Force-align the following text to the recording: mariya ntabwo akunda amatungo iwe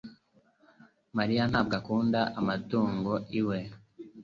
mariya 1.17 1.43
ntabwo 1.51 1.73
akunda 1.79 2.19
amatungo 2.39 3.13
iwe 3.39 3.59